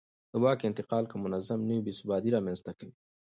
د 0.31 0.33
واک 0.43 0.59
انتقال 0.69 1.03
که 1.11 1.15
منظم 1.23 1.59
نه 1.67 1.73
وي 1.75 1.83
بې 1.85 1.93
ثباتي 1.99 2.29
رامنځته 2.35 2.71
کوي 2.79 2.93